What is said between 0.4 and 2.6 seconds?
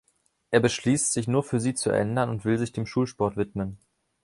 Er beschließt, sich nur für sie zu ändern und will